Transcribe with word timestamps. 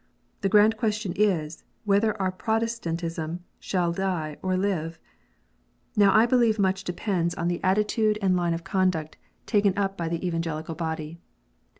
The 0.41 0.49
grand 0.49 0.77
question 0.77 1.13
is, 1.15 1.63
whether 1.83 2.19
our 2.19 2.31
Protestant 2.31 3.03
ism 3.03 3.43
shall 3.59 3.91
die 3.93 4.35
or 4.41 4.57
live? 4.57 4.97
Now 5.95 6.11
I 6.11 6.25
believe 6.25 6.57
much 6.57 6.83
depends 6.83 7.35
on 7.35 7.49
the 7.49 7.59
20 7.59 7.61
KNOTS 7.61 7.69
UNTIED. 7.69 7.71
attitude 7.71 8.19
and 8.19 8.35
line 8.35 8.55
of 8.55 8.63
conduct 8.63 9.17
taken 9.45 9.77
up 9.77 9.95
by 9.97 10.09
the 10.09 10.25
Evangelical 10.25 10.73
body. 10.73 11.19